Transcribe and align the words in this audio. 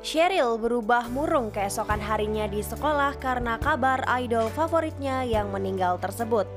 Cheryl 0.00 0.56
berubah 0.56 1.12
murung 1.12 1.52
keesokan 1.52 2.00
harinya 2.00 2.48
di 2.48 2.64
sekolah 2.64 3.20
karena 3.20 3.60
kabar 3.60 4.00
idol 4.16 4.48
favoritnya 4.48 5.28
yang 5.28 5.52
meninggal 5.52 6.00
tersebut. 6.00 6.48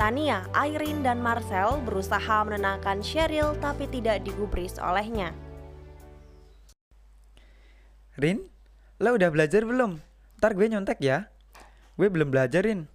Tania, 0.00 0.48
Irene, 0.56 1.04
dan 1.04 1.20
Marcel 1.20 1.76
berusaha 1.84 2.40
menenangkan 2.48 3.04
Cheryl 3.04 3.52
tapi 3.60 3.84
tidak 3.92 4.24
digubris 4.24 4.80
olehnya. 4.80 5.36
Rin, 8.16 8.48
lo 8.96 9.12
udah 9.12 9.28
belajar 9.28 9.68
belum? 9.68 10.00
Ntar 10.40 10.56
gue 10.56 10.64
nyontek 10.64 10.96
ya. 11.04 11.28
Gue 12.00 12.08
belum 12.08 12.32
belajarin. 12.32 12.88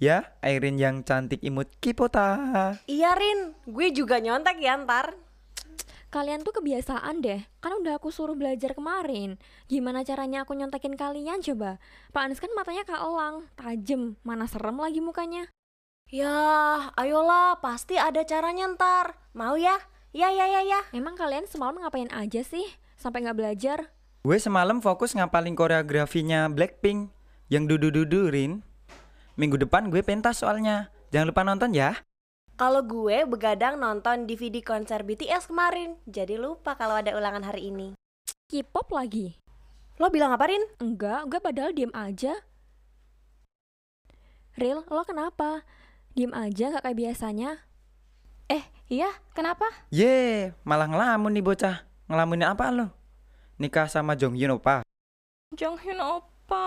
Ya, 0.00 0.32
Irene 0.40 0.80
yang 0.80 0.96
cantik 1.04 1.44
imut 1.44 1.68
kipota. 1.84 2.40
Iya 2.88 3.12
Rin, 3.12 3.52
gue 3.68 3.92
juga 3.92 4.24
nyontek 4.24 4.56
ya 4.56 4.80
ntar. 4.80 5.12
Kalian 6.14 6.46
tuh 6.46 6.54
kebiasaan 6.54 7.26
deh, 7.26 7.42
kan 7.58 7.74
udah 7.74 7.98
aku 7.98 8.14
suruh 8.14 8.38
belajar 8.38 8.70
kemarin. 8.78 9.34
Gimana 9.66 10.06
caranya 10.06 10.46
aku 10.46 10.54
nyontekin 10.54 10.94
kalian 10.94 11.42
coba? 11.42 11.82
Pak 12.14 12.30
Anies 12.30 12.38
kan 12.38 12.54
matanya 12.54 12.86
kak 12.86 13.02
elang, 13.02 13.50
tajem, 13.58 14.14
mana 14.22 14.46
serem 14.46 14.78
lagi 14.78 15.02
mukanya. 15.02 15.50
Ya, 16.06 16.30
ayolah, 16.94 17.58
pasti 17.58 17.98
ada 17.98 18.22
caranya 18.22 18.70
ntar. 18.78 19.18
Mau 19.34 19.58
ya? 19.58 19.74
Ya, 20.14 20.30
ya, 20.30 20.46
ya, 20.46 20.62
ya. 20.62 20.86
Emang 20.94 21.18
kalian 21.18 21.50
semalam 21.50 21.82
ngapain 21.82 22.06
aja 22.14 22.46
sih? 22.46 22.62
Sampai 22.94 23.26
nggak 23.26 23.34
belajar? 23.34 23.90
Gue 24.22 24.38
semalam 24.38 24.78
fokus 24.78 25.18
ngapalin 25.18 25.58
koreografinya 25.58 26.46
Blackpink 26.46 27.10
yang 27.50 27.66
dudu-dudu 27.66 28.30
Rin. 28.30 28.62
Minggu 29.34 29.58
depan 29.58 29.90
gue 29.90 30.06
pentas 30.06 30.46
soalnya. 30.46 30.94
Jangan 31.10 31.34
lupa 31.34 31.42
nonton 31.42 31.74
ya. 31.74 31.98
Kalau 32.54 32.86
gue 32.86 33.26
begadang 33.26 33.82
nonton 33.82 34.30
DVD 34.30 34.62
konser 34.62 35.02
BTS 35.02 35.50
kemarin, 35.50 35.98
jadi 36.06 36.38
lupa 36.38 36.78
kalau 36.78 37.02
ada 37.02 37.10
ulangan 37.18 37.42
hari 37.42 37.74
ini. 37.74 37.98
K-pop 38.46 38.94
lagi? 38.94 39.34
Lo 39.98 40.06
bilang 40.06 40.30
apa 40.30 40.46
Rin? 40.46 40.62
Enggak, 40.78 41.26
gue 41.26 41.42
padahal 41.42 41.74
diem 41.74 41.90
aja. 41.90 42.46
Real, 44.54 44.86
lo 44.86 45.02
kenapa? 45.02 45.66
Diem 46.14 46.30
aja 46.30 46.70
gak 46.70 46.86
kayak 46.86 46.94
biasanya? 46.94 47.58
Eh, 48.46 48.62
iya, 48.86 49.10
kenapa? 49.34 49.66
Ye, 49.90 50.54
malah 50.62 50.86
ngelamun 50.86 51.34
nih 51.34 51.42
bocah. 51.42 51.82
Ngelamunin 52.06 52.46
apa 52.46 52.70
lo? 52.70 52.86
Nikah 53.58 53.90
sama 53.90 54.14
Jong 54.14 54.38
Hyun 54.38 54.62
Opa. 54.62 54.86
Jong 55.58 55.82
Hyun 55.82 55.98
Opa. 55.98 56.66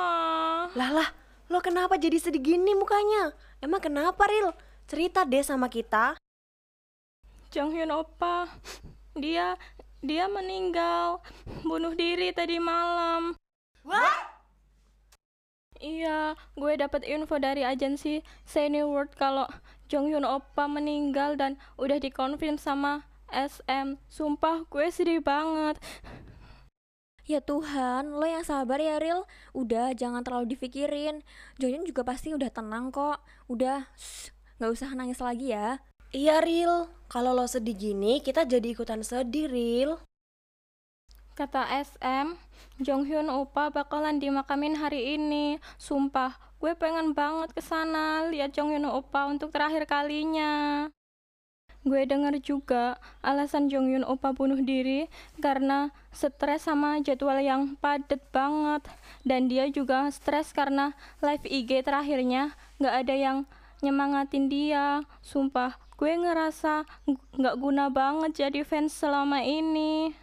Lah 0.68 0.92
lah, 0.92 1.16
lo 1.48 1.64
kenapa 1.64 1.96
jadi 1.96 2.20
sedih 2.20 2.44
gini 2.44 2.76
mukanya? 2.76 3.32
Emang 3.64 3.80
kenapa 3.80 4.28
Ril? 4.28 4.52
Cerita 4.88 5.28
deh 5.28 5.44
sama 5.44 5.68
kita. 5.68 6.16
Jong 7.52 7.76
Hyun 7.76 7.92
Opa, 7.92 8.48
dia 9.20 9.60
dia 10.00 10.32
meninggal 10.32 11.20
bunuh 11.68 11.92
diri 11.92 12.32
tadi 12.32 12.56
malam. 12.56 13.36
What? 13.84 14.40
Iya, 15.84 16.40
gue 16.56 16.74
dapat 16.80 17.04
info 17.04 17.36
dari 17.36 17.68
agensi 17.68 18.24
Senior 18.48 18.88
World 18.88 19.12
kalau 19.20 19.44
Jong 19.92 20.08
Hyun 20.08 20.24
Opa 20.24 20.72
meninggal 20.72 21.36
dan 21.36 21.60
udah 21.76 22.00
dikonfirm 22.00 22.56
sama 22.56 23.04
SM. 23.28 24.00
Sumpah 24.08 24.64
gue 24.72 24.88
sedih 24.88 25.20
banget. 25.20 25.76
Ya 27.28 27.44
Tuhan, 27.44 28.16
lo 28.16 28.24
yang 28.24 28.48
sabar 28.48 28.80
ya 28.80 29.04
Ril. 29.04 29.28
Udah, 29.52 29.92
jangan 29.92 30.24
terlalu 30.24 30.56
dipikirin. 30.56 31.28
Jonghyun 31.60 31.84
juga 31.84 32.08
pasti 32.08 32.32
udah 32.32 32.48
tenang 32.48 32.88
kok. 32.88 33.20
Udah, 33.52 33.84
shh, 34.00 34.32
gak 34.58 34.74
usah 34.74 34.94
nangis 34.98 35.22
lagi 35.22 35.54
ya. 35.54 35.78
Iya 36.10 36.42
Ril, 36.42 36.90
kalau 37.12 37.38
lo 37.38 37.46
sedih 37.46 37.78
gini 37.78 38.24
kita 38.26 38.48
jadi 38.48 38.74
ikutan 38.74 39.06
sedih 39.06 39.46
Ril. 39.52 39.92
Kata 41.38 41.70
SM, 41.70 42.34
Jong 42.82 43.06
Hyun 43.06 43.30
Opa 43.30 43.70
bakalan 43.70 44.18
dimakamin 44.18 44.74
hari 44.74 45.14
ini. 45.14 45.62
Sumpah, 45.78 46.34
gue 46.58 46.74
pengen 46.74 47.14
banget 47.14 47.54
ke 47.54 47.62
sana 47.62 48.26
lihat 48.26 48.58
Jong 48.58 48.74
Hyun 48.74 48.90
Opa 48.90 49.30
untuk 49.30 49.54
terakhir 49.54 49.86
kalinya. 49.86 50.90
Gue 51.86 52.10
dengar 52.10 52.34
juga 52.42 52.98
alasan 53.22 53.70
Jong 53.70 53.94
Hyun 53.94 54.06
Opa 54.10 54.34
bunuh 54.34 54.58
diri 54.66 55.06
karena 55.38 55.94
stres 56.10 56.66
sama 56.66 56.98
jadwal 57.06 57.38
yang 57.38 57.78
padat 57.78 58.20
banget. 58.34 58.90
Dan 59.22 59.46
dia 59.46 59.70
juga 59.70 60.10
stres 60.10 60.50
karena 60.50 60.98
live 61.22 61.46
IG 61.46 61.86
terakhirnya 61.86 62.58
gak 62.82 63.06
ada 63.06 63.14
yang 63.14 63.38
nyemangatin 63.82 64.50
dia. 64.50 65.02
Sumpah, 65.22 65.78
gue 65.98 66.14
ngerasa 66.14 66.86
gak 67.38 67.56
guna 67.58 67.90
banget 67.90 68.48
jadi 68.48 68.62
fans 68.64 68.94
selama 68.94 69.42
ini. 69.42 70.14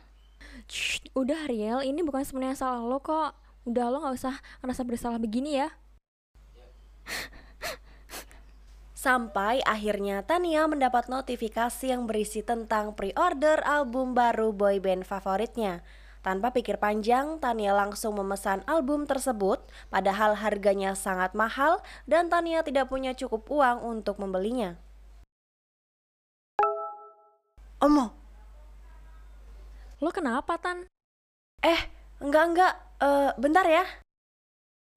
Shh, 0.71 1.03
udah 1.13 1.47
Riel, 1.51 1.85
ini 1.85 2.01
bukan 2.01 2.25
sebenarnya 2.25 2.59
salah 2.59 2.83
lo 2.83 2.99
kok. 3.03 3.37
Udah 3.65 3.91
lo 3.91 4.05
gak 4.05 4.17
usah 4.17 4.35
ngerasa 4.65 4.83
bersalah 4.87 5.19
begini 5.21 5.61
ya. 5.61 5.69
Sampai 9.05 9.61
akhirnya 9.69 10.25
Tania 10.25 10.65
mendapat 10.65 11.13
notifikasi 11.13 11.85
yang 11.85 12.09
berisi 12.09 12.41
tentang 12.41 12.97
pre-order 12.97 13.61
album 13.69 14.17
baru 14.17 14.57
boyband 14.57 15.05
favoritnya. 15.05 15.85
Tanpa 16.25 16.57
pikir 16.57 16.81
panjang, 16.81 17.37
Tania 17.37 17.77
langsung 17.77 18.17
memesan 18.17 18.65
album 18.65 19.05
tersebut, 19.05 19.61
padahal 19.93 20.41
harganya 20.41 20.97
sangat 20.97 21.37
mahal 21.37 21.85
dan 22.09 22.33
Tania 22.33 22.65
tidak 22.65 22.89
punya 22.89 23.13
cukup 23.13 23.45
uang 23.53 23.85
untuk 23.85 24.17
membelinya. 24.17 24.81
Omo, 27.85 28.25
Lo 30.05 30.13
kenapa 30.13 30.61
Tan? 30.61 30.85
Eh, 31.65 31.81
enggak 32.21 32.45
enggak, 32.53 32.75
uh, 33.01 33.31
bentar 33.41 33.65
ya. 33.65 33.85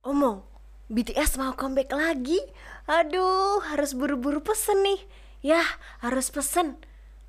Omong, 0.04 0.44
BTS 0.92 1.40
mau 1.40 1.56
comeback 1.56 1.96
lagi. 1.96 2.40
Aduh, 2.88 3.64
harus 3.72 3.96
buru-buru 3.96 4.44
pesen 4.44 4.84
nih. 4.84 5.00
Yah, 5.44 5.68
harus 6.04 6.28
pesen. 6.28 6.76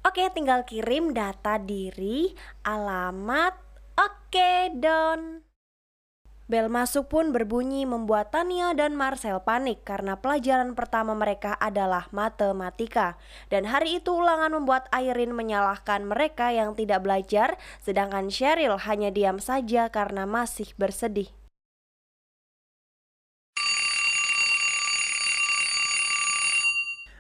Oke, 0.03 0.27
tinggal 0.35 0.67
kirim 0.67 1.15
data 1.15 1.59
diri, 1.61 2.35
alamat. 2.67 3.68
Oke, 3.99 4.71
don. 4.79 5.43
Bel 6.49 6.71
masuk 6.71 7.11
pun 7.13 7.35
berbunyi 7.35 7.85
membuat 7.85 8.31
Tania 8.31 8.73
dan 8.73 8.95
Marcel 8.95 9.43
panik 9.45 9.85
karena 9.85 10.17
pelajaran 10.17 10.73
pertama 10.79 11.13
mereka 11.19 11.59
adalah 11.59 12.07
matematika. 12.09 13.21
Dan 13.53 13.67
hari 13.67 14.01
itu 14.01 14.15
ulangan 14.15 14.55
membuat 14.55 14.87
Irene 14.95 15.35
menyalahkan 15.35 16.09
mereka 16.09 16.55
yang 16.55 16.73
tidak 16.73 17.05
belajar, 17.05 17.61
sedangkan 17.85 18.33
Cheryl 18.33 18.81
hanya 18.87 19.13
diam 19.13 19.43
saja 19.43 19.93
karena 19.93 20.25
masih 20.25 20.73
bersedih. 20.81 21.29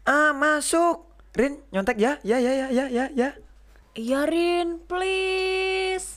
Ah, 0.08 0.32
masuk. 0.32 1.04
Rin, 1.36 1.60
nyontek 1.68 2.00
ya. 2.00 2.16
Ya, 2.24 2.40
ya, 2.40 2.56
ya, 2.56 2.66
ya, 2.72 2.88
ya, 2.88 3.04
ya. 3.12 3.36
Iya 3.92 4.24
Rin, 4.24 4.80
please. 4.88 6.07